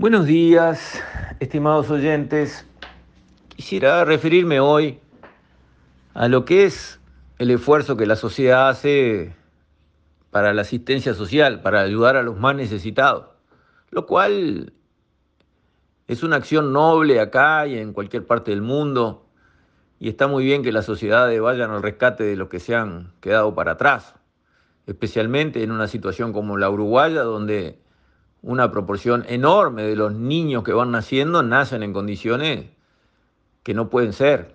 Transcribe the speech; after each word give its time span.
Buenos 0.00 0.24
días, 0.24 0.98
estimados 1.40 1.90
oyentes. 1.90 2.66
Quisiera 3.54 4.02
referirme 4.06 4.58
hoy 4.58 4.98
a 6.14 6.26
lo 6.26 6.46
que 6.46 6.64
es 6.64 6.98
el 7.38 7.50
esfuerzo 7.50 7.98
que 7.98 8.06
la 8.06 8.16
sociedad 8.16 8.70
hace 8.70 9.34
para 10.30 10.54
la 10.54 10.62
asistencia 10.62 11.12
social, 11.12 11.60
para 11.60 11.82
ayudar 11.82 12.16
a 12.16 12.22
los 12.22 12.38
más 12.38 12.56
necesitados, 12.56 13.26
lo 13.90 14.06
cual 14.06 14.72
es 16.08 16.22
una 16.22 16.36
acción 16.36 16.72
noble 16.72 17.20
acá 17.20 17.66
y 17.66 17.76
en 17.76 17.92
cualquier 17.92 18.26
parte 18.26 18.52
del 18.52 18.62
mundo, 18.62 19.26
y 19.98 20.08
está 20.08 20.28
muy 20.28 20.46
bien 20.46 20.62
que 20.62 20.72
las 20.72 20.86
sociedades 20.86 21.38
vayan 21.42 21.72
al 21.72 21.82
rescate 21.82 22.24
de 22.24 22.36
los 22.36 22.48
que 22.48 22.58
se 22.58 22.74
han 22.74 23.12
quedado 23.20 23.54
para 23.54 23.72
atrás, 23.72 24.14
especialmente 24.86 25.62
en 25.62 25.70
una 25.70 25.88
situación 25.88 26.32
como 26.32 26.56
la 26.56 26.70
uruguaya, 26.70 27.20
donde 27.20 27.78
una 28.42 28.70
proporción 28.70 29.24
enorme 29.28 29.82
de 29.82 29.96
los 29.96 30.14
niños 30.14 30.64
que 30.64 30.72
van 30.72 30.90
naciendo 30.90 31.42
nacen 31.42 31.82
en 31.82 31.92
condiciones 31.92 32.66
que 33.62 33.74
no 33.74 33.90
pueden 33.90 34.12
ser. 34.12 34.54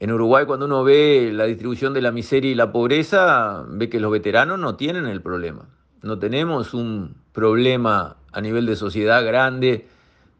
En 0.00 0.10
Uruguay 0.10 0.46
cuando 0.46 0.66
uno 0.66 0.82
ve 0.82 1.30
la 1.32 1.44
distribución 1.44 1.94
de 1.94 2.02
la 2.02 2.10
miseria 2.10 2.50
y 2.50 2.54
la 2.54 2.72
pobreza, 2.72 3.64
ve 3.68 3.88
que 3.88 4.00
los 4.00 4.10
veteranos 4.10 4.58
no 4.58 4.76
tienen 4.76 5.06
el 5.06 5.20
problema. 5.20 5.68
No 6.02 6.18
tenemos 6.18 6.74
un 6.74 7.14
problema 7.32 8.16
a 8.32 8.40
nivel 8.40 8.66
de 8.66 8.76
sociedad 8.76 9.24
grande 9.24 9.86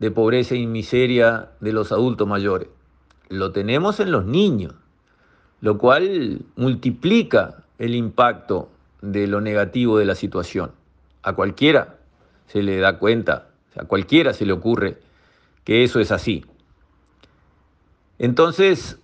de 0.00 0.10
pobreza 0.10 0.56
y 0.56 0.66
miseria 0.66 1.50
de 1.60 1.72
los 1.72 1.92
adultos 1.92 2.26
mayores. 2.26 2.68
Lo 3.28 3.52
tenemos 3.52 4.00
en 4.00 4.10
los 4.10 4.26
niños, 4.26 4.74
lo 5.60 5.78
cual 5.78 6.40
multiplica 6.56 7.62
el 7.78 7.94
impacto 7.94 8.68
de 9.00 9.28
lo 9.28 9.40
negativo 9.40 9.98
de 9.98 10.06
la 10.06 10.16
situación. 10.16 10.72
A 11.22 11.34
cualquiera 11.34 11.98
se 12.46 12.62
le 12.62 12.78
da 12.78 12.98
cuenta, 12.98 13.48
a 13.76 13.84
cualquiera 13.84 14.34
se 14.34 14.44
le 14.44 14.52
ocurre 14.52 14.98
que 15.64 15.84
eso 15.84 16.00
es 16.00 16.10
así. 16.10 16.44
Entonces, 18.18 18.98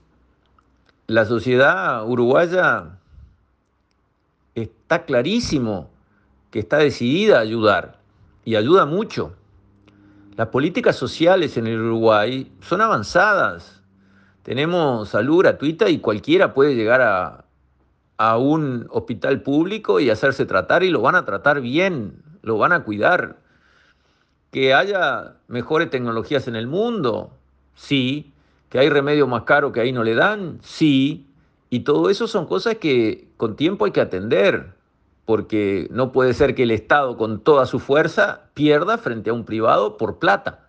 la 1.07 1.25
sociedad 1.25 2.07
uruguaya 2.07 2.99
está 4.55 5.05
clarísimo 5.05 5.91
que 6.51 6.59
está 6.59 6.79
decidida 6.79 7.39
a 7.39 7.41
ayudar 7.41 7.99
y 8.45 8.57
ayuda 8.57 8.87
mucho. 8.87 9.35
Las 10.37 10.49
políticas 10.49 10.97
sociales 10.97 11.57
en 11.57 11.67
el 11.67 11.81
Uruguay 11.81 12.53
son 12.61 12.81
avanzadas. 12.81 13.83
Tenemos 14.43 15.09
salud 15.09 15.41
gratuita 15.41 15.89
y 15.91 15.99
cualquiera 15.99 16.55
puede 16.55 16.75
llegar 16.75 17.03
a, 17.03 17.45
a 18.19 18.37
un 18.37 18.87
hospital 18.91 19.43
público 19.43 20.01
y 20.01 20.11
hacerse 20.11 20.45
tratar 20.45 20.83
y 20.83 20.91
lo 20.91 21.01
van 21.01 21.15
a 21.15 21.25
tratar 21.25 21.61
bien, 21.61 22.23
lo 22.43 22.59
van 22.59 22.73
a 22.73 22.85
cuidar. 22.85 23.39
Que 24.51 24.75
haya 24.75 25.37
mejores 25.47 25.89
tecnologías 25.91 26.49
en 26.49 26.57
el 26.57 26.67
mundo, 26.67 27.31
sí. 27.75 28.33
Que 28.69 28.81
hay 28.81 28.91
remedio 28.91 29.27
más 29.27 29.45
caro 29.45 29.73
que 29.73 29.81
ahí 29.81 29.93
no 29.93 30.05
le 30.05 30.15
dan, 30.15 30.59
sí. 30.63 31.27
Y 31.71 31.81
todo 31.81 32.11
eso 32.11 32.27
son 32.27 32.47
cosas 32.47 32.77
que 32.77 33.29
con 33.37 33.57
tiempo 33.57 33.85
hay 33.85 33.93
que 33.93 34.01
atender, 34.01 34.73
porque 35.25 35.87
no 35.91 36.13
puede 36.13 36.35
ser 36.35 36.55
que 36.55 36.65
el 36.65 36.71
Estado 36.71 37.17
con 37.17 37.41
toda 37.41 37.67
su 37.67 37.79
fuerza 37.79 38.49
pierda 38.55 38.99
frente 38.99 39.31
a 39.31 39.35
un 39.35 39.45
privado 39.45 39.97
por 39.97 40.19
plata. 40.19 40.67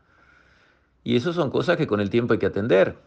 Y 1.04 1.16
eso 1.16 1.34
son 1.34 1.50
cosas 1.50 1.78
que 1.78 1.88
con 1.88 2.00
el 2.00 2.10
tiempo 2.10 2.34
hay 2.34 2.40
que 2.40 2.46
atender. 2.46 2.98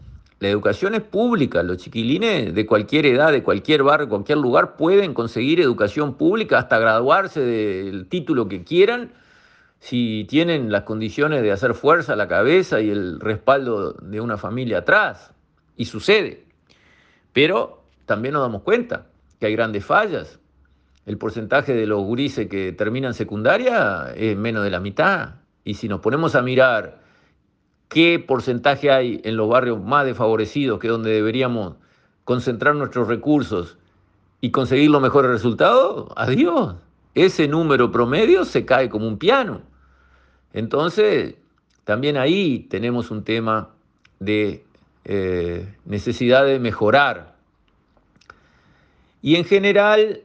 La 0.42 0.48
educación 0.48 0.96
es 0.96 1.02
pública, 1.02 1.62
los 1.62 1.76
chiquilines 1.76 2.52
de 2.52 2.66
cualquier 2.66 3.06
edad, 3.06 3.30
de 3.30 3.44
cualquier 3.44 3.84
barrio, 3.84 4.08
cualquier 4.08 4.38
lugar 4.38 4.74
pueden 4.74 5.14
conseguir 5.14 5.60
educación 5.60 6.14
pública 6.14 6.58
hasta 6.58 6.80
graduarse 6.80 7.38
del 7.38 8.08
título 8.08 8.48
que 8.48 8.64
quieran 8.64 9.12
si 9.78 10.26
tienen 10.28 10.72
las 10.72 10.82
condiciones 10.82 11.42
de 11.42 11.52
hacer 11.52 11.74
fuerza 11.74 12.14
a 12.14 12.16
la 12.16 12.26
cabeza 12.26 12.80
y 12.80 12.90
el 12.90 13.20
respaldo 13.20 13.92
de 13.92 14.20
una 14.20 14.36
familia 14.36 14.78
atrás. 14.78 15.32
Y 15.76 15.84
sucede. 15.84 16.44
Pero 17.32 17.84
también 18.06 18.34
nos 18.34 18.42
damos 18.42 18.62
cuenta 18.62 19.06
que 19.38 19.46
hay 19.46 19.52
grandes 19.52 19.84
fallas. 19.84 20.40
El 21.06 21.18
porcentaje 21.18 21.72
de 21.72 21.86
los 21.86 22.02
gurises 22.02 22.48
que 22.48 22.72
terminan 22.72 23.14
secundaria 23.14 24.12
es 24.16 24.36
menos 24.36 24.64
de 24.64 24.70
la 24.70 24.80
mitad. 24.80 25.36
Y 25.62 25.74
si 25.74 25.86
nos 25.86 26.00
ponemos 26.00 26.34
a 26.34 26.42
mirar 26.42 27.01
qué 27.92 28.18
porcentaje 28.18 28.90
hay 28.90 29.20
en 29.22 29.36
los 29.36 29.50
barrios 29.50 29.78
más 29.78 30.06
desfavorecidos, 30.06 30.80
que 30.80 30.86
es 30.86 30.90
donde 30.90 31.10
deberíamos 31.10 31.74
concentrar 32.24 32.74
nuestros 32.74 33.06
recursos 33.06 33.76
y 34.40 34.50
conseguir 34.50 34.90
los 34.90 35.02
mejores 35.02 35.30
resultados, 35.30 36.10
adiós. 36.16 36.74
Ese 37.14 37.48
número 37.48 37.92
promedio 37.92 38.46
se 38.46 38.64
cae 38.64 38.88
como 38.88 39.06
un 39.06 39.18
piano. 39.18 39.60
Entonces, 40.54 41.34
también 41.84 42.16
ahí 42.16 42.60
tenemos 42.70 43.10
un 43.10 43.24
tema 43.24 43.68
de 44.20 44.64
eh, 45.04 45.76
necesidad 45.84 46.46
de 46.46 46.58
mejorar. 46.58 47.34
Y 49.20 49.36
en 49.36 49.44
general 49.44 50.22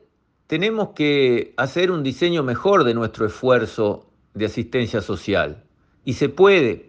tenemos 0.48 0.92
que 0.96 1.54
hacer 1.58 1.92
un 1.92 2.02
diseño 2.02 2.44
mejor 2.44 2.86
de 2.86 2.94
nuestro 2.94 3.26
esfuerzo 3.26 4.06
de 4.36 4.46
asistencia 4.46 5.02
social. 5.02 5.62
Y 6.06 6.14
se 6.14 6.30
puede. 6.30 6.88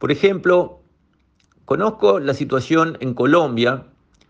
Por 0.00 0.10
ejemplo, 0.10 0.80
conozco 1.66 2.20
la 2.20 2.32
situación 2.32 2.96
en 3.00 3.12
Colombia. 3.12 3.84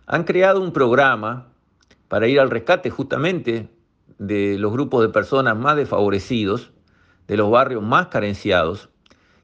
Han 0.09 0.25
creado 0.25 0.61
un 0.61 0.73
programa 0.73 1.47
para 2.09 2.27
ir 2.27 2.41
al 2.41 2.51
rescate 2.51 2.91
justamente 2.91 3.71
de 4.19 4.59
los 4.59 4.73
grupos 4.73 5.03
de 5.03 5.11
personas 5.11 5.57
más 5.57 5.77
desfavorecidos, 5.77 6.73
de 7.29 7.37
los 7.37 7.53
barrios 7.53 7.85
más 7.85 8.09
carenciados, 8.09 8.89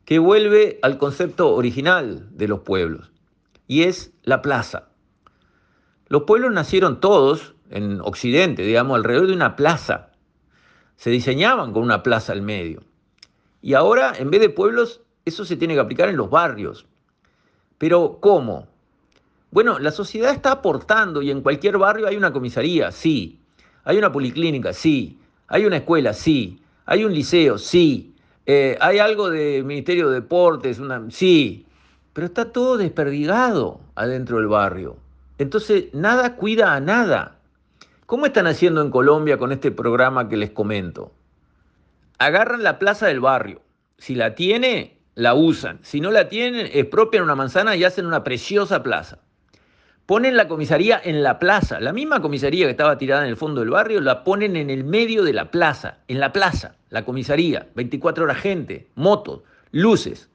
que 0.04 0.19
vuelve 0.19 0.81
al 0.82 0.98
concepto 0.98 1.54
original 1.54 2.28
de 2.32 2.48
los 2.48 2.59
pueblos, 2.62 3.12
y 3.69 3.84
es 3.84 4.12
la 4.25 4.42
plaza. 4.42 4.88
Los 6.09 6.25
pueblos 6.25 6.53
nacieron 6.53 6.98
todos 6.98 7.54
en 7.70 8.00
Occidente, 8.00 8.62
digamos, 8.62 8.97
alrededor 8.97 9.28
de 9.28 9.32
una 9.32 9.54
plaza. 9.54 10.10
Se 10.97 11.10
diseñaban 11.10 11.72
con 11.72 11.84
una 11.84 12.03
plaza 12.03 12.32
al 12.32 12.42
medio. 12.42 12.82
Y 13.62 13.75
ahora, 13.75 14.12
en 14.19 14.32
vez 14.32 14.41
de 14.41 14.48
pueblos, 14.48 15.03
eso 15.26 15.44
se 15.44 15.56
tiene 15.56 15.75
que 15.75 15.81
aplicar 15.81 16.09
en 16.09 16.16
los 16.16 16.31
barrios. 16.31 16.87
Pero 17.78 18.19
¿cómo? 18.20 18.69
Bueno, 19.50 19.78
la 19.78 19.91
sociedad 19.91 20.32
está 20.32 20.53
aportando 20.53 21.20
y 21.20 21.31
en 21.31 21.42
cualquier 21.42 21.78
barrio 21.78 22.06
hay 22.06 22.16
una 22.16 22.32
comisaría, 22.32 22.92
sí. 22.92 23.41
Hay 23.84 23.98
una 23.98 24.12
policlínica, 24.12 24.72
sí. 24.72 25.19
Hay 25.48 25.66
una 25.66 25.78
escuela, 25.78 26.15
sí. 26.15 26.60
Hay 26.86 27.04
un 27.04 27.12
liceo, 27.12 27.59
sí. 27.59 28.15
Eh, 28.47 28.78
hay 28.81 28.98
algo 28.98 29.28
de 29.28 29.62
Ministerio 29.65 30.09
de 30.09 30.20
Deportes, 30.20 30.81
sí. 31.10 31.66
Pero 32.12 32.26
está 32.28 32.53
todo 32.53 32.76
desperdigado 32.76 33.81
adentro 33.97 34.38
del 34.38 34.47
barrio. 34.47 34.97
Entonces, 35.38 35.92
nada 35.92 36.36
cuida 36.36 36.75
a 36.75 36.81
nada. 36.81 37.38
¿Cómo 38.06 38.26
están 38.26 38.47
haciendo 38.47 38.81
en 38.81 38.91
Colombia 38.91 39.38
con 39.38 39.50
este 39.50 39.72
programa 39.72 40.28
que 40.28 40.36
les 40.36 40.50
comento? 40.50 41.12
Agarran 42.19 42.62
la 42.62 42.78
plaza 42.78 43.09
del 43.09 43.20
barrio. 43.20 43.60
Si 43.98 44.15
la 44.15 44.34
tiene, 44.34 44.96
la 45.16 45.34
usan. 45.34 45.81
Si 45.82 46.00
no 46.00 46.12
la 46.12 46.28
tienen, 46.28 46.69
expropian 46.72 47.25
una 47.25 47.34
manzana 47.34 47.75
y 47.75 47.82
hacen 47.82 48.06
una 48.06 48.22
preciosa 48.22 48.82
plaza. 48.82 49.19
Ponen 50.04 50.37
la 50.37 50.47
comisaría 50.47 51.00
en 51.03 51.25
la 51.25 51.41
plaza. 51.41 51.81
La 51.81 51.93
misma 51.93 52.22
comisaría 52.22 52.66
que 52.66 52.71
estaba 52.71 52.99
tirada 52.99 53.22
en 53.22 53.31
el 53.31 53.37
fondo 53.37 53.60
del 53.60 53.71
barrio, 53.71 54.00
la 54.00 54.22
ponen 54.22 54.54
en 54.54 54.71
el 54.71 54.84
medio 54.84 55.25
de 55.25 55.32
la 55.32 55.50
plaza. 55.50 55.99
En 56.06 56.21
la 56.21 56.32
plaza, 56.32 56.77
la 56.91 57.04
comisaría. 57.04 57.66
24 57.75 58.25
horas 58.25 58.38
gente, 58.38 58.88
motos, 58.94 59.43
luces. 59.72 60.28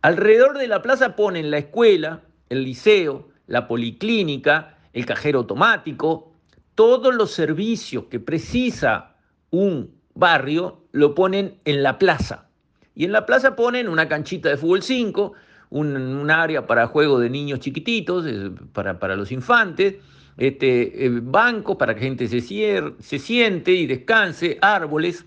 Alrededor 0.00 0.58
de 0.58 0.66
la 0.66 0.82
plaza 0.82 1.14
ponen 1.14 1.50
la 1.50 1.58
escuela, 1.58 2.22
el 2.48 2.64
liceo, 2.64 3.28
la 3.46 3.68
policlínica, 3.68 4.78
el 4.94 5.06
cajero 5.06 5.40
automático. 5.40 6.32
Todos 6.74 7.14
los 7.14 7.30
servicios 7.30 8.06
que 8.10 8.18
precisa 8.18 9.16
un 9.50 9.94
barrio 10.14 10.80
lo 10.92 11.14
ponen 11.14 11.60
en 11.66 11.82
la 11.82 11.98
plaza. 11.98 12.48
Y 12.94 13.04
en 13.04 13.12
la 13.12 13.26
plaza 13.26 13.56
ponen 13.56 13.88
una 13.88 14.08
canchita 14.08 14.48
de 14.48 14.56
fútbol 14.56 14.82
5, 14.82 15.32
un, 15.70 16.30
área 16.30 16.66
para 16.66 16.86
juego 16.86 17.18
de 17.18 17.30
niños 17.30 17.60
chiquititos, 17.60 18.26
para, 18.72 19.16
los 19.16 19.32
infantes, 19.32 19.96
este, 20.36 21.06
eh, 21.06 21.10
bancos 21.22 21.76
para 21.76 21.94
que 21.94 22.00
gente 22.02 22.28
se, 22.28 22.40
se 22.40 23.18
siente 23.18 23.72
y 23.72 23.86
descanse, 23.86 24.58
árboles. 24.60 25.24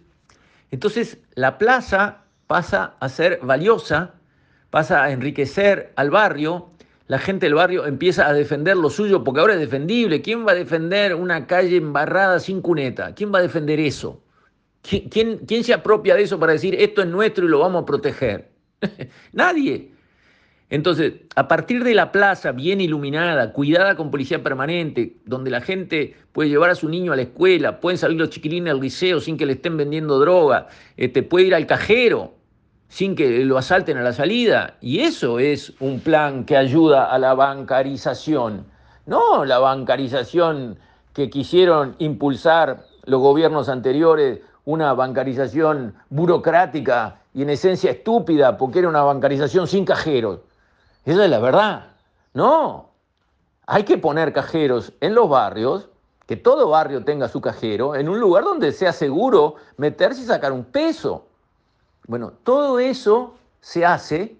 Entonces 0.71 1.19
la 1.33 1.57
plaza 1.57 2.23
pasa 2.47 2.95
a 3.00 3.09
ser 3.09 3.39
valiosa, 3.41 4.13
pasa 4.69 5.03
a 5.03 5.12
enriquecer 5.12 5.94
al 5.95 6.12
barrio, 6.12 6.69
la 7.07 7.19
gente 7.19 7.45
del 7.45 7.53
barrio 7.53 7.85
empieza 7.85 8.27
a 8.27 8.33
defender 8.33 8.75
lo 8.77 8.89
suyo 8.89 9.23
porque 9.23 9.39
ahora 9.39 9.53
es 9.53 9.59
defendible. 9.59 10.23
¿Quién 10.23 10.45
va 10.45 10.53
a 10.53 10.56
defender 10.56 11.13
una 11.13 11.45
calle 11.45 11.77
embarrada 11.77 12.39
sin 12.39 12.62
cuneta? 12.62 13.13
¿Quién 13.13 13.31
va 13.31 13.39
a 13.39 13.41
defender 13.44 13.79
eso? 13.79 14.23
¿Quién, 14.87 15.63
se 15.63 15.73
apropia 15.73 16.15
de 16.15 16.23
eso 16.23 16.39
para 16.39 16.53
decir 16.53 16.75
esto 16.75 17.01
es 17.01 17.07
nuestro 17.07 17.45
y 17.45 17.49
lo 17.49 17.59
vamos 17.59 17.83
a 17.83 17.85
proteger? 17.85 18.49
Nadie. 19.33 19.91
Entonces, 20.69 21.13
a 21.35 21.47
partir 21.47 21.83
de 21.83 21.93
la 21.93 22.11
plaza 22.11 22.51
bien 22.51 22.81
iluminada, 22.81 23.53
cuidada 23.53 23.95
con 23.95 24.09
policía 24.09 24.43
permanente, 24.43 25.17
donde 25.25 25.51
la 25.51 25.61
gente 25.61 26.15
puede 26.31 26.49
llevar 26.49 26.71
a 26.71 26.75
su 26.75 26.89
niño 26.89 27.13
a 27.13 27.15
la 27.15 27.21
escuela, 27.23 27.79
pueden 27.79 27.97
salir 27.97 28.17
los 28.17 28.31
chiquilines 28.31 28.73
al 28.73 28.79
liceo 28.79 29.19
sin 29.19 29.37
que 29.37 29.45
le 29.45 29.53
estén 29.53 29.77
vendiendo 29.77 30.19
droga, 30.19 30.67
este, 30.97 31.21
puede 31.23 31.47
ir 31.47 31.55
al 31.55 31.67
cajero 31.67 32.33
sin 32.88 33.15
que 33.15 33.45
lo 33.45 33.57
asalten 33.57 33.97
a 33.97 34.03
la 34.03 34.13
salida. 34.13 34.77
Y 34.81 34.99
eso 34.99 35.39
es 35.39 35.73
un 35.79 35.99
plan 35.99 36.45
que 36.45 36.57
ayuda 36.57 37.11
a 37.11 37.19
la 37.19 37.33
bancarización, 37.33 38.65
no 39.05 39.45
la 39.45 39.59
bancarización 39.59 40.79
que 41.13 41.29
quisieron 41.29 41.95
impulsar 41.99 42.85
los 43.05 43.21
gobiernos 43.21 43.69
anteriores, 43.69 44.41
una 44.65 44.94
bancarización 44.94 45.95
burocrática 46.09 47.19
y 47.33 47.44
en 47.44 47.51
esencia 47.51 47.91
estúpida, 47.91 48.57
porque 48.57 48.79
era 48.79 48.89
una 48.89 49.03
bancarización 49.03 49.67
sin 49.67 49.85
cajeros. 49.85 50.39
Esa 51.06 51.23
es 51.23 51.29
la 51.29 51.39
verdad. 51.39 51.88
No, 52.33 52.89
hay 53.67 53.83
que 53.83 53.97
poner 53.97 54.33
cajeros 54.33 54.94
en 55.00 55.15
los 55.15 55.29
barrios, 55.29 55.89
que 56.25 56.35
todo 56.35 56.69
barrio 56.69 57.03
tenga 57.03 57.27
su 57.27 57.39
cajero, 57.39 57.95
en 57.95 58.09
un 58.09 58.19
lugar 58.19 58.44
donde 58.44 58.71
sea 58.71 58.91
seguro 58.91 59.56
meterse 59.77 60.21
y 60.21 60.25
sacar 60.25 60.51
un 60.51 60.65
peso. 60.65 61.27
Bueno, 62.07 62.33
todo 62.44 62.79
eso 62.79 63.35
se 63.62 63.85
hace 63.85 64.35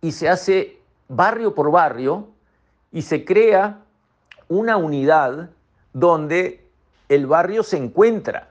y 0.00 0.12
se 0.12 0.28
hace 0.28 0.80
barrio 1.08 1.54
por 1.54 1.70
barrio 1.70 2.28
y 2.92 3.02
se 3.02 3.24
crea 3.24 3.78
una 4.48 4.76
unidad 4.76 5.50
donde 5.92 6.68
el 7.08 7.26
barrio 7.26 7.62
se 7.62 7.76
encuentra, 7.76 8.49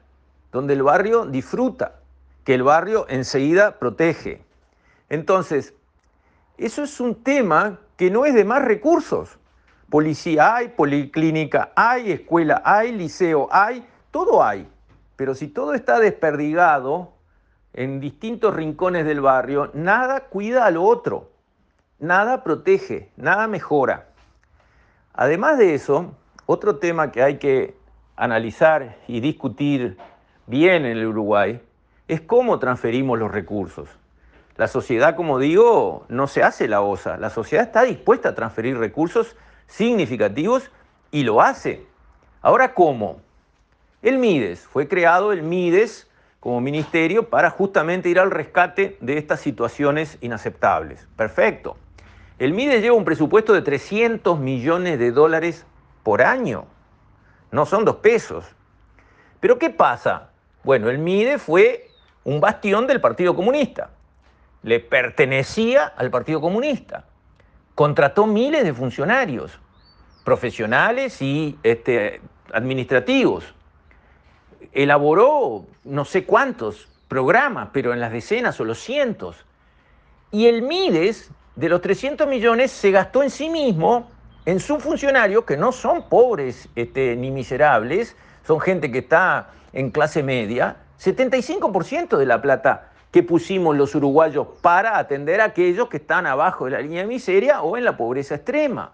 donde 0.51 0.73
el 0.73 0.83
barrio 0.83 1.25
disfruta, 1.25 1.95
que 2.43 2.55
el 2.55 2.63
barrio 2.63 3.05
enseguida 3.09 3.77
protege. 3.77 4.43
Entonces, 5.09 5.73
eso 6.57 6.83
es 6.83 6.99
un 6.99 7.15
tema 7.23 7.79
que 7.95 8.09
no 8.09 8.25
es 8.25 8.33
de 8.33 8.45
más 8.45 8.63
recursos. 8.63 9.37
Policía 9.89 10.55
hay, 10.55 10.69
policlínica 10.69 11.71
hay, 11.75 12.11
escuela 12.11 12.61
hay, 12.65 12.91
liceo 12.91 13.47
hay, 13.51 13.87
todo 14.11 14.43
hay. 14.43 14.67
Pero 15.15 15.35
si 15.35 15.47
todo 15.47 15.73
está 15.73 15.99
desperdigado 15.99 17.13
en 17.73 17.99
distintos 17.99 18.55
rincones 18.55 19.05
del 19.05 19.21
barrio, 19.21 19.71
nada 19.73 20.21
cuida 20.21 20.65
al 20.65 20.77
otro, 20.77 21.29
nada 21.99 22.43
protege, 22.43 23.11
nada 23.17 23.47
mejora. 23.47 24.07
Además 25.13 25.57
de 25.57 25.75
eso, 25.75 26.15
otro 26.45 26.77
tema 26.77 27.11
que 27.11 27.21
hay 27.21 27.37
que 27.37 27.75
analizar 28.15 28.97
y 29.07 29.19
discutir 29.19 29.97
bien 30.49 30.85
en 30.85 30.97
el 30.97 31.05
Uruguay 31.05 31.61
es 32.07 32.21
cómo 32.21 32.57
transferimos 32.57 33.19
los 33.19 33.31
recursos. 33.31 33.87
La 34.57 34.67
sociedad, 34.67 35.15
como 35.15 35.37
digo, 35.37 36.05
no 36.09 36.27
se 36.27 36.43
hace 36.43 36.67
la 36.67 36.81
osa. 36.81 37.17
La 37.17 37.29
sociedad 37.29 37.65
está 37.65 37.83
dispuesta 37.83 38.29
a 38.29 38.35
transferir 38.35 38.77
recursos 38.77 39.37
significativos 39.67 40.71
y 41.11 41.23
lo 41.23 41.39
hace. 41.41 41.85
Ahora, 42.41 42.73
¿cómo? 42.73 43.21
El 44.01 44.17
MIDES, 44.17 44.65
fue 44.65 44.87
creado 44.87 45.31
el 45.31 45.43
MIDES 45.43 46.09
como 46.39 46.61
ministerio 46.61 47.29
para 47.29 47.51
justamente 47.51 48.09
ir 48.09 48.19
al 48.19 48.31
rescate 48.31 48.97
de 49.01 49.17
estas 49.17 49.39
situaciones 49.39 50.17
inaceptables. 50.21 51.07
Perfecto. 51.15 51.77
El 52.39 52.53
MIDES 52.53 52.81
lleva 52.81 52.95
un 52.95 53.05
presupuesto 53.05 53.53
de 53.53 53.61
300 53.61 54.39
millones 54.39 54.97
de 54.97 55.11
dólares 55.11 55.65
por 56.01 56.21
año. 56.23 56.65
No 57.51 57.65
son 57.65 57.85
dos 57.85 57.97
pesos. 57.97 58.45
Pero 59.39 59.59
¿qué 59.59 59.69
pasa? 59.69 60.28
Bueno, 60.63 60.89
el 60.89 60.97
MIDES 60.99 61.41
fue 61.41 61.89
un 62.23 62.39
bastión 62.39 62.87
del 62.87 63.01
Partido 63.01 63.35
Comunista 63.35 63.89
le 64.63 64.79
pertenecía 64.79 65.85
al 65.85 66.09
Partido 66.09 66.41
Comunista. 66.41 67.05
Contrató 67.75 68.27
miles 68.27 68.63
de 68.63 68.73
funcionarios, 68.73 69.59
profesionales 70.25 71.21
y 71.21 71.57
este, 71.63 72.21
administrativos. 72.51 73.53
Elaboró 74.73 75.65
no 75.85 76.05
sé 76.05 76.25
cuántos 76.25 76.87
programas, 77.07 77.69
pero 77.71 77.93
en 77.93 77.99
las 77.99 78.11
decenas 78.11 78.59
o 78.59 78.65
los 78.65 78.79
cientos. 78.79 79.45
Y 80.31 80.47
el 80.47 80.61
Mides, 80.61 81.31
de 81.55 81.69
los 81.69 81.81
300 81.81 82.27
millones, 82.27 82.71
se 82.71 82.91
gastó 82.91 83.23
en 83.23 83.29
sí 83.29 83.49
mismo, 83.49 84.11
en 84.45 84.59
sus 84.59 84.83
funcionarios, 84.83 85.45
que 85.45 85.57
no 85.57 85.71
son 85.71 86.07
pobres 86.09 86.69
este, 86.75 87.15
ni 87.15 87.31
miserables, 87.31 88.15
son 88.49 88.59
gente 88.59 88.91
que 88.91 88.97
está 88.97 89.51
en 89.73 89.91
clase 89.91 90.23
media, 90.23 90.77
75% 90.99 92.17
de 92.17 92.25
la 92.25 92.41
plata 92.41 92.89
que 93.11 93.21
pusimos 93.21 93.77
los 93.77 93.93
uruguayos 93.93 94.47
para 94.63 94.97
atender 94.97 95.39
a 95.39 95.43
aquellos 95.43 95.87
que 95.87 95.97
están 95.97 96.25
abajo 96.25 96.65
de 96.65 96.71
la 96.71 96.81
línea 96.81 97.03
de 97.03 97.07
miseria 97.07 97.61
o 97.61 97.77
en 97.77 97.85
la 97.85 97.95
pobreza 97.95 98.33
extrema. 98.33 98.93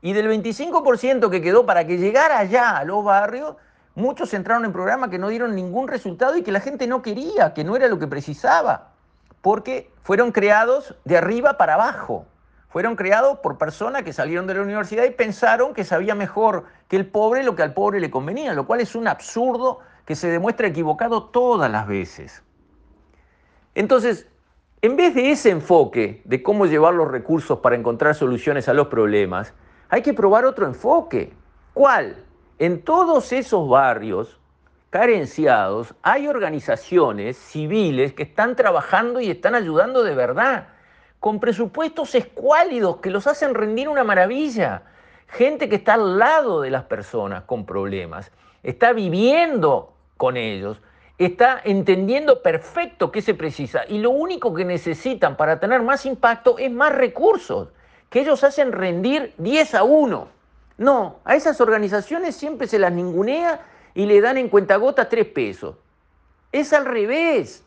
Y 0.00 0.12
del 0.12 0.28
25% 0.28 1.28
que 1.28 1.42
quedó 1.42 1.66
para 1.66 1.88
que 1.88 1.98
llegara 1.98 2.38
allá 2.38 2.76
a 2.76 2.84
los 2.84 3.02
barrios, 3.04 3.56
muchos 3.96 4.32
entraron 4.32 4.64
en 4.64 4.72
programas 4.72 5.10
que 5.10 5.18
no 5.18 5.26
dieron 5.26 5.56
ningún 5.56 5.88
resultado 5.88 6.36
y 6.36 6.44
que 6.44 6.52
la 6.52 6.60
gente 6.60 6.86
no 6.86 7.02
quería, 7.02 7.52
que 7.52 7.64
no 7.64 7.74
era 7.74 7.88
lo 7.88 7.98
que 7.98 8.06
precisaba, 8.06 8.92
porque 9.40 9.90
fueron 10.04 10.30
creados 10.30 10.94
de 11.04 11.18
arriba 11.18 11.58
para 11.58 11.74
abajo. 11.74 12.26
Fueron 12.70 12.94
creados 12.94 13.40
por 13.40 13.58
personas 13.58 14.04
que 14.04 14.12
salieron 14.12 14.46
de 14.46 14.54
la 14.54 14.62
universidad 14.62 15.04
y 15.04 15.10
pensaron 15.10 15.74
que 15.74 15.84
sabía 15.84 16.14
mejor 16.14 16.66
que 16.88 16.96
el 16.96 17.06
pobre 17.06 17.42
lo 17.42 17.56
que 17.56 17.62
al 17.62 17.74
pobre 17.74 17.98
le 17.98 18.10
convenía, 18.10 18.54
lo 18.54 18.64
cual 18.64 18.80
es 18.80 18.94
un 18.94 19.08
absurdo 19.08 19.80
que 20.04 20.14
se 20.14 20.28
demuestra 20.28 20.68
equivocado 20.68 21.24
todas 21.24 21.70
las 21.70 21.88
veces. 21.88 22.44
Entonces, 23.74 24.28
en 24.82 24.96
vez 24.96 25.16
de 25.16 25.32
ese 25.32 25.50
enfoque 25.50 26.22
de 26.24 26.42
cómo 26.44 26.64
llevar 26.64 26.94
los 26.94 27.10
recursos 27.10 27.58
para 27.58 27.74
encontrar 27.74 28.14
soluciones 28.14 28.68
a 28.68 28.74
los 28.74 28.86
problemas, 28.86 29.52
hay 29.88 30.02
que 30.02 30.14
probar 30.14 30.44
otro 30.44 30.64
enfoque. 30.64 31.32
¿Cuál? 31.74 32.24
En 32.60 32.82
todos 32.82 33.32
esos 33.32 33.68
barrios 33.68 34.40
carenciados 34.90 35.94
hay 36.02 36.28
organizaciones 36.28 37.36
civiles 37.36 38.12
que 38.12 38.22
están 38.22 38.54
trabajando 38.54 39.20
y 39.20 39.28
están 39.28 39.56
ayudando 39.56 40.04
de 40.04 40.14
verdad, 40.14 40.68
con 41.20 41.38
presupuestos 41.38 42.14
escuálidos 42.14 42.96
que 42.96 43.10
los 43.10 43.26
hacen 43.26 43.54
rendir 43.54 43.88
una 43.88 44.04
maravilla. 44.04 44.82
Gente 45.28 45.68
que 45.68 45.76
está 45.76 45.94
al 45.94 46.18
lado 46.18 46.62
de 46.62 46.70
las 46.70 46.84
personas 46.84 47.44
con 47.44 47.64
problemas, 47.64 48.32
está 48.62 48.92
viviendo 48.92 49.92
con 50.16 50.36
ellos, 50.36 50.80
está 51.18 51.60
entendiendo 51.62 52.42
perfecto 52.42 53.12
qué 53.12 53.22
se 53.22 53.34
precisa 53.34 53.82
y 53.86 53.98
lo 53.98 54.10
único 54.10 54.54
que 54.54 54.64
necesitan 54.64 55.36
para 55.36 55.60
tener 55.60 55.82
más 55.82 56.06
impacto 56.06 56.58
es 56.58 56.72
más 56.72 56.92
recursos, 56.92 57.68
que 58.08 58.20
ellos 58.20 58.42
hacen 58.42 58.72
rendir 58.72 59.34
10 59.38 59.74
a 59.74 59.84
1. 59.84 60.28
No, 60.78 61.20
a 61.24 61.36
esas 61.36 61.60
organizaciones 61.60 62.34
siempre 62.34 62.66
se 62.66 62.78
las 62.78 62.90
ningunea 62.90 63.60
y 63.94 64.06
le 64.06 64.20
dan 64.20 64.38
en 64.38 64.48
cuentagotas 64.48 65.10
3 65.10 65.26
pesos. 65.26 65.76
Es 66.50 66.72
al 66.72 66.86
revés. 66.86 67.62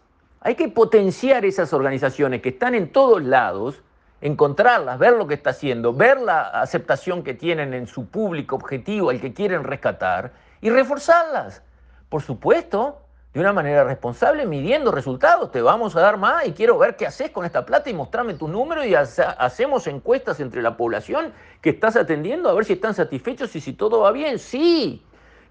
Hay 0.46 0.56
que 0.56 0.68
potenciar 0.68 1.46
esas 1.46 1.72
organizaciones 1.72 2.42
que 2.42 2.50
están 2.50 2.76
en 2.76 2.92
todos 2.92 3.24
lados, 3.24 3.82
encontrarlas, 4.20 5.00
ver 5.00 5.14
lo 5.14 5.26
que 5.26 5.36
está 5.36 5.52
haciendo, 5.52 5.94
ver 5.94 6.20
la 6.20 6.42
aceptación 6.42 7.24
que 7.24 7.34
tienen 7.34 7.74
en 7.74 7.88
su 7.88 8.08
público 8.08 8.58
objetivo, 8.58 9.10
al 9.10 9.22
que 9.22 9.34
quieren 9.34 9.64
rescatar, 9.64 10.34
y 10.60 10.70
reforzarlas. 10.70 11.64
Por 12.10 12.22
supuesto, 12.22 13.04
de 13.34 13.40
una 13.40 13.54
manera 13.54 13.86
responsable, 13.86 14.46
midiendo 14.46 14.92
resultados. 14.92 15.50
Te 15.50 15.62
vamos 15.62 15.96
a 15.96 16.02
dar 16.02 16.18
más 16.18 16.46
y 16.46 16.52
quiero 16.52 16.78
ver 16.78 16.98
qué 16.98 17.08
haces 17.08 17.32
con 17.32 17.46
esta 17.46 17.66
plata 17.66 17.90
y 17.90 17.94
mostrame 17.94 18.34
tu 18.34 18.50
número 18.50 18.84
y 18.86 18.96
hacemos 18.96 19.88
encuestas 19.88 20.42
entre 20.42 20.62
la 20.62 20.76
población 20.76 21.32
que 21.62 21.70
estás 21.70 21.96
atendiendo 21.96 22.50
a 22.50 22.54
ver 22.54 22.66
si 22.66 22.74
están 22.74 22.94
satisfechos 22.94 23.56
y 23.56 23.62
si 23.62 23.72
todo 23.72 24.02
va 24.02 24.12
bien. 24.12 24.38
Sí, 24.38 25.04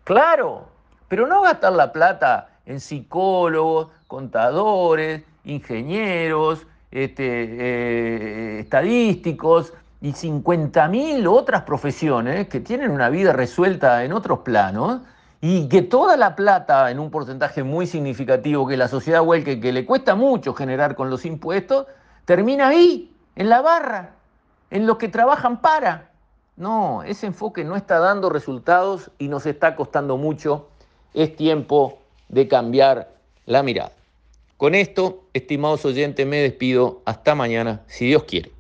claro, 0.05 0.69
pero 1.09 1.27
no 1.27 1.41
gastar 1.41 1.73
la 1.73 1.93
plata 1.93 2.51
en 2.73 2.81
psicólogos, 2.81 3.89
contadores, 4.09 5.23
ingenieros, 5.45 6.67
este, 6.91 7.25
eh, 7.25 8.61
estadísticos 8.61 9.73
y 10.01 10.13
50.000 10.13 11.27
otras 11.29 11.63
profesiones 11.63 12.49
que 12.49 12.61
tienen 12.61 12.91
una 12.91 13.09
vida 13.09 13.33
resuelta 13.33 14.05
en 14.05 14.13
otros 14.13 14.41
planos 14.41 15.03
y 15.41 15.69
que 15.69 15.83
toda 15.83 16.17
la 16.17 16.35
plata, 16.35 16.91
en 16.91 16.99
un 16.99 17.11
porcentaje 17.11 17.63
muy 17.63 17.87
significativo 17.87 18.67
que 18.67 18.77
la 18.77 18.89
sociedad 18.89 19.23
huelque, 19.23 19.61
que 19.61 19.73
le 19.73 19.85
cuesta 19.85 20.15
mucho 20.15 20.55
generar 20.55 20.95
con 20.95 21.11
los 21.11 21.25
impuestos, 21.25 21.87
termina 22.25 22.69
ahí, 22.69 23.13
en 23.35 23.49
la 23.49 23.61
barra, 23.61 24.11
en 24.71 24.87
los 24.87 24.99
que 24.99 25.09
trabajan 25.09 25.61
para. 25.61 26.11
No, 26.57 27.03
ese 27.03 27.27
enfoque 27.27 27.65
no 27.65 27.77
está 27.77 27.99
dando 27.99 28.29
resultados 28.29 29.11
y 29.19 29.29
nos 29.29 29.47
está 29.47 29.75
costando 29.75 30.17
mucho. 30.17 30.69
Es 31.13 31.35
tiempo 31.35 32.02
de 32.33 32.49
cambiar 32.49 33.15
la 33.47 33.63
mirada. 33.63 33.93
Con 34.57 34.75
esto, 34.75 35.25
estimados 35.33 35.85
oyentes, 35.85 36.27
me 36.27 36.39
despido. 36.39 37.03
Hasta 37.05 37.35
mañana, 37.35 37.83
si 37.87 38.07
Dios 38.07 38.25
quiere. 38.25 38.51